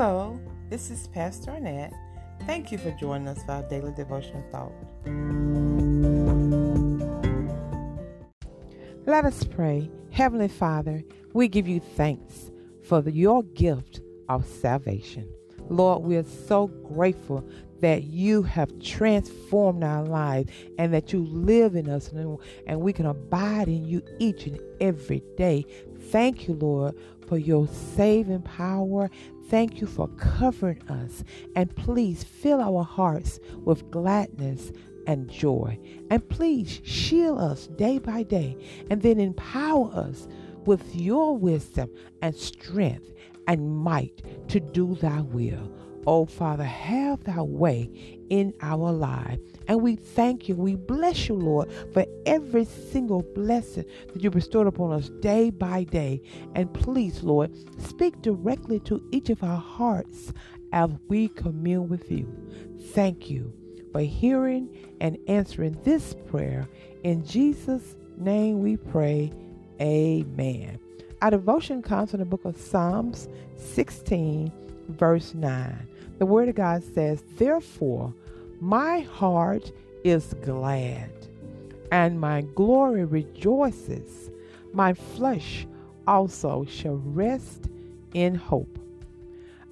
[0.00, 0.38] Hello,
[0.70, 1.92] this is Pastor Annette.
[2.46, 4.70] Thank you for joining us for our daily devotional thought.
[9.06, 9.90] Let us pray.
[10.12, 11.02] Heavenly Father,
[11.32, 12.52] we give you thanks
[12.84, 15.28] for your gift of salvation.
[15.68, 17.44] Lord, we are so grateful
[17.80, 22.12] that you have transformed our lives and that you live in us
[22.68, 25.66] and we can abide in you each and every day.
[26.12, 26.94] Thank you, Lord,
[27.26, 29.10] for your saving power.
[29.48, 31.24] Thank you for covering us.
[31.54, 34.72] And please fill our hearts with gladness
[35.06, 35.78] and joy.
[36.10, 38.56] And please shield us day by day
[38.90, 40.28] and then empower us
[40.66, 43.12] with your wisdom and strength
[43.46, 45.87] and might to do thy will.
[46.10, 47.90] Oh, Father, have thy way
[48.30, 49.38] in our life.
[49.66, 50.54] And we thank you.
[50.54, 53.84] We bless you, Lord, for every single blessing
[54.14, 56.22] that you bestowed upon us day by day.
[56.54, 60.32] And please, Lord, speak directly to each of our hearts
[60.72, 62.26] as we commune with you.
[62.94, 63.52] Thank you
[63.92, 66.66] for hearing and answering this prayer.
[67.04, 69.30] In Jesus' name we pray.
[69.78, 70.78] Amen.
[71.20, 74.50] Our devotion comes from the book of Psalms 16,
[74.88, 75.87] verse 9.
[76.18, 78.12] The Word of God says, Therefore,
[78.60, 79.70] my heart
[80.02, 81.10] is glad,
[81.92, 84.30] and my glory rejoices.
[84.72, 85.66] My flesh
[86.06, 87.68] also shall rest
[88.14, 88.78] in hope.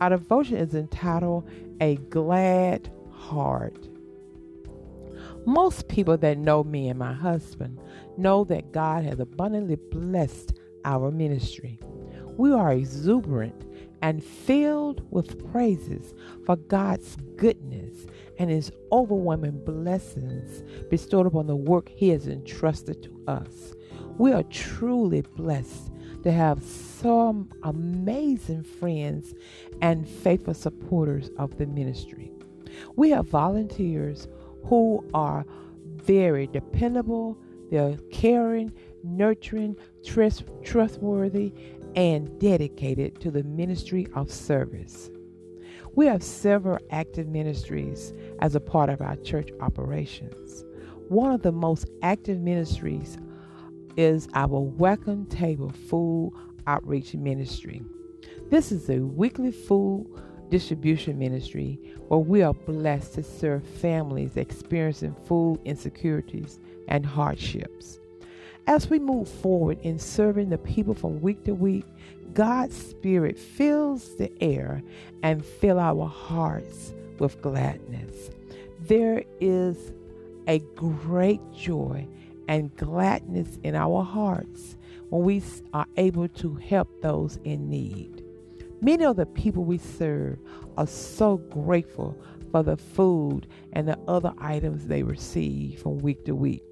[0.00, 1.48] Our devotion is entitled
[1.80, 3.88] A Glad Heart.
[5.46, 7.78] Most people that know me and my husband
[8.16, 11.78] know that God has abundantly blessed our ministry.
[12.36, 13.64] We are exuberant
[14.04, 16.12] and filled with praises
[16.44, 18.06] for God's goodness
[18.38, 23.72] and his overwhelming blessings bestowed upon the work he has entrusted to us.
[24.18, 25.90] We are truly blessed
[26.22, 29.32] to have some amazing friends
[29.80, 32.30] and faithful supporters of the ministry.
[32.96, 34.28] We have volunteers
[34.66, 35.46] who are
[35.96, 37.38] very dependable,
[37.70, 38.70] they're caring,
[39.02, 41.54] nurturing, trust, trustworthy,
[41.94, 45.10] and dedicated to the ministry of service.
[45.94, 50.64] We have several active ministries as a part of our church operations.
[51.08, 53.16] One of the most active ministries
[53.96, 56.32] is our Welcome Table Food
[56.66, 57.82] Outreach Ministry.
[58.50, 60.06] This is a weekly food
[60.50, 61.78] distribution ministry
[62.08, 67.98] where we are blessed to serve families experiencing food insecurities and hardships.
[68.66, 71.84] As we move forward in serving the people from week to week,
[72.32, 74.82] God's Spirit fills the air
[75.22, 78.30] and fill our hearts with gladness.
[78.80, 79.92] There is
[80.46, 82.08] a great joy
[82.48, 84.76] and gladness in our hearts
[85.10, 85.42] when we
[85.74, 88.24] are able to help those in need.
[88.80, 90.38] Many of the people we serve
[90.78, 92.18] are so grateful
[92.50, 96.62] for the food and the other items they receive from week to week.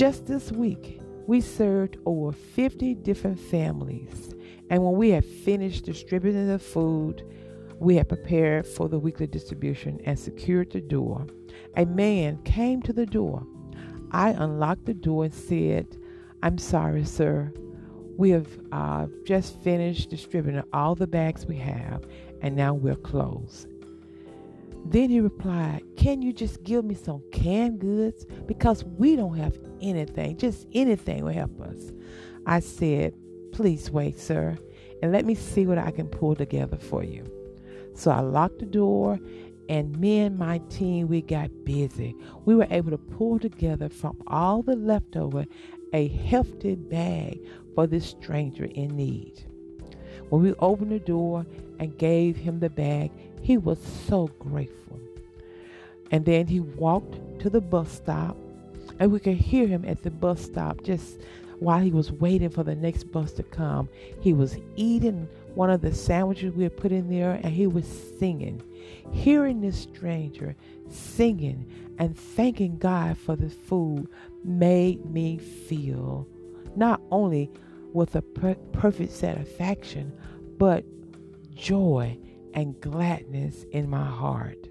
[0.00, 4.34] Just this week, we served over 50 different families.
[4.70, 7.22] And when we had finished distributing the food,
[7.78, 11.26] we had prepared for the weekly distribution and secured the door.
[11.76, 13.46] A man came to the door.
[14.10, 15.98] I unlocked the door and said,
[16.42, 17.52] I'm sorry, sir.
[18.16, 22.06] We have uh, just finished distributing all the bags we have,
[22.40, 23.68] and now we're closed.
[24.84, 28.26] Then he replied, Can you just give me some canned goods?
[28.46, 30.36] Because we don't have anything.
[30.36, 31.92] Just anything will help us.
[32.46, 33.14] I said,
[33.52, 34.56] Please wait, sir,
[35.02, 37.24] and let me see what I can pull together for you.
[37.94, 39.18] So I locked the door,
[39.68, 42.16] and me and my team, we got busy.
[42.44, 45.46] We were able to pull together from all the leftover
[45.92, 47.40] a hefty bag
[47.74, 49.44] for this stranger in need.
[50.28, 51.44] When we opened the door
[51.78, 53.10] and gave him the bag,
[53.42, 55.00] he was so grateful.
[56.10, 58.36] And then he walked to the bus stop,
[58.98, 61.20] and we could hear him at the bus stop just
[61.60, 63.88] while he was waiting for the next bus to come.
[64.20, 67.86] He was eating one of the sandwiches we had put in there, and he was
[68.18, 68.62] singing.
[69.12, 70.56] Hearing this stranger
[70.88, 74.08] singing and thanking God for the food
[74.44, 76.26] made me feel
[76.76, 77.50] not only
[77.92, 80.12] with a per- perfect satisfaction,
[80.58, 80.84] but
[81.54, 82.16] joy
[82.54, 84.68] and gladness in my heart.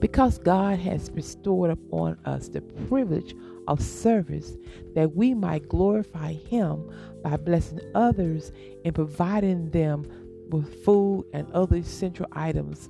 [0.00, 3.34] Because God has bestowed upon us the privilege
[3.66, 4.56] of service
[4.94, 6.90] that we might glorify Him
[7.22, 8.52] by blessing others
[8.84, 10.06] and providing them
[10.50, 12.88] with food and other essential items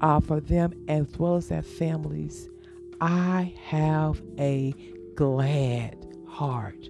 [0.00, 2.48] uh, for them as well as their families.
[3.00, 4.74] I have a
[5.14, 6.88] glad heart.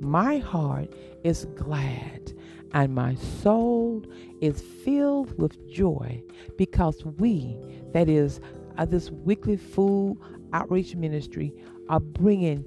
[0.00, 0.92] My heart
[1.24, 2.32] is glad
[2.74, 4.02] and my soul
[4.40, 6.22] is filled with joy
[6.56, 7.56] because we,
[7.92, 8.40] that is,
[8.78, 10.16] uh, this weekly food
[10.52, 11.54] outreach ministry,
[11.88, 12.64] are bringing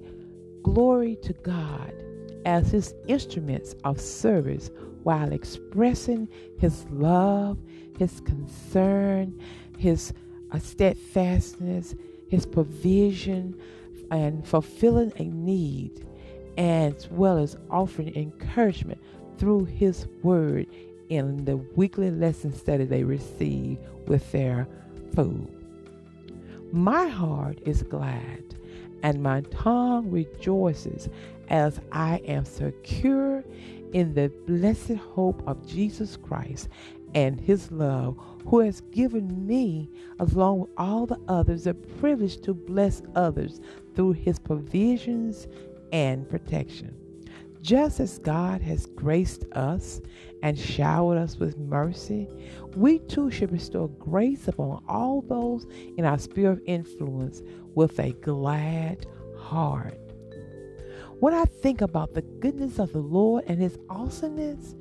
[0.63, 1.93] glory to God
[2.45, 4.69] as His instruments of service
[5.03, 6.27] while expressing
[6.59, 7.57] His love,
[7.97, 9.39] His concern,
[9.77, 10.13] His
[10.51, 11.95] uh, steadfastness,
[12.29, 13.59] His provision,
[14.11, 16.05] and fulfilling a need,
[16.59, 19.01] as well as offering encouragement
[19.37, 20.67] through His Word
[21.09, 23.77] in the weekly lesson study they receive
[24.07, 24.67] with their
[25.13, 25.47] food.
[26.71, 28.43] My heart is glad,
[29.03, 31.09] and my tongue rejoices
[31.49, 33.43] as I am secure
[33.93, 36.69] in the blessed hope of Jesus Christ
[37.13, 39.89] and his love, who has given me,
[40.19, 43.61] along with all the others, the privilege to bless others
[43.95, 45.47] through his provisions
[45.93, 46.93] and protection.
[47.65, 49.99] Just as God has graced us
[50.43, 52.27] and showered us with mercy,
[52.75, 55.65] we too should bestow grace upon all those
[55.97, 57.41] in our sphere of influence
[57.73, 59.99] with a glad heart.
[61.19, 64.75] When I think about the goodness of the Lord and his awesomeness,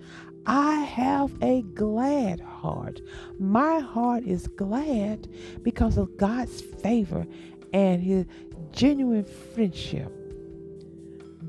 [0.44, 3.00] I have a glad heart.
[3.38, 5.26] My heart is glad
[5.62, 7.26] because of God's favor
[7.72, 8.26] and his
[8.72, 10.12] genuine friendship.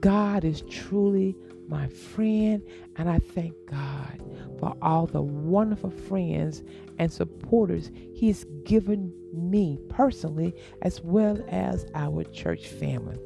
[0.05, 1.35] God is truly
[1.67, 2.61] my friend,
[2.95, 4.21] and I thank God
[4.59, 6.61] for all the wonderful friends
[6.99, 10.53] and supporters He's given me personally,
[10.83, 13.17] as well as our church family.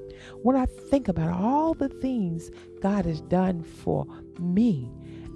[0.42, 2.50] When I think about all the things
[2.80, 4.08] God has done for
[4.40, 4.90] me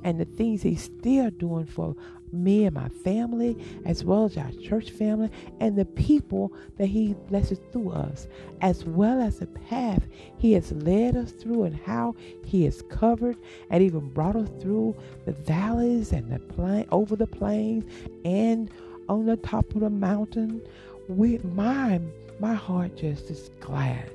[0.05, 1.93] and the things He's still doing for
[2.33, 7.13] me and my family, as well as our church family, and the people that He
[7.29, 8.27] blesses through us,
[8.61, 10.07] as well as the path
[10.37, 13.37] He has led us through and how He has covered
[13.69, 14.95] and even brought us through
[15.25, 17.85] the valleys and the plain over the plains
[18.25, 18.69] and
[19.07, 20.61] on the top of the mountain.
[21.07, 21.99] With my
[22.39, 24.11] my heart just is glad.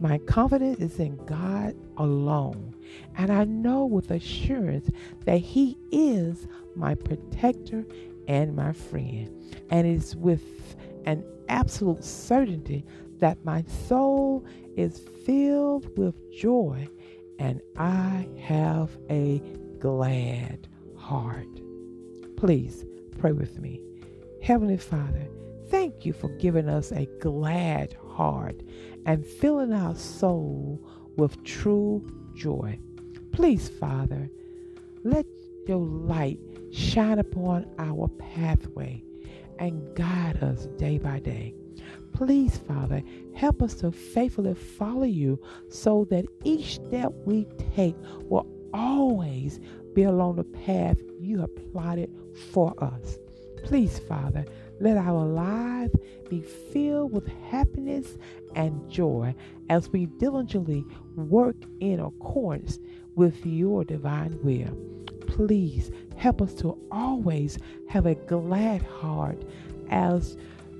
[0.00, 2.74] My confidence is in God alone.
[3.16, 4.90] And I know with assurance
[5.24, 7.84] that He is my protector
[8.28, 9.30] and my friend.
[9.70, 12.84] And it's with an absolute certainty
[13.18, 14.44] that my soul
[14.76, 16.88] is filled with joy
[17.38, 19.42] and I have a
[19.78, 21.48] glad heart.
[22.36, 22.84] Please
[23.18, 23.82] pray with me.
[24.42, 25.26] Heavenly Father,
[25.68, 28.62] thank you for giving us a glad heart
[29.06, 32.78] and filling our soul with true joy.
[33.32, 34.30] Please, Father,
[35.04, 35.26] let
[35.66, 36.38] your light
[36.70, 39.02] shine upon our pathway
[39.58, 41.54] and guide us day by day.
[42.12, 43.02] Please, Father,
[43.34, 45.38] help us to faithfully follow you
[45.68, 49.60] so that each step we take will always
[49.94, 52.10] be along the path you have plotted
[52.52, 53.18] for us.
[53.64, 54.44] Please, Father,
[54.80, 55.94] let our lives
[56.28, 58.16] be filled with happiness
[58.54, 59.34] and joy
[59.68, 60.84] as we diligently
[61.16, 62.78] work in accordance
[63.14, 64.76] with your divine will.
[65.26, 69.42] Please help us to always have a glad heart
[69.90, 70.36] as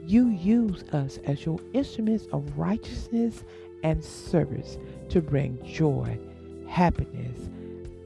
[0.06, 3.44] you use us as your instruments of righteousness
[3.82, 6.19] and service to bring joy,
[6.67, 7.49] happiness,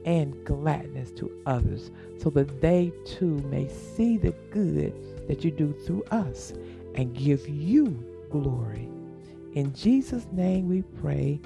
[0.05, 4.93] and gladness to others so that they too may see the good
[5.27, 6.53] that you do through us
[6.93, 7.87] and give you
[8.29, 8.87] glory.
[9.53, 11.39] In Jesus' name we pray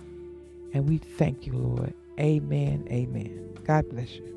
[0.74, 1.94] and we thank you, Lord.
[2.20, 2.88] Amen.
[2.92, 3.58] Amen.
[3.66, 4.36] God bless you.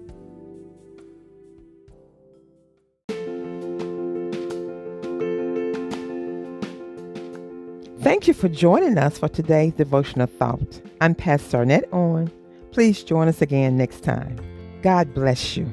[8.00, 10.80] Thank you for joining us for today's devotional thought.
[11.00, 12.30] I'm Pastor Arnett On.
[12.72, 14.40] Please join us again next time.
[14.82, 15.70] God bless you.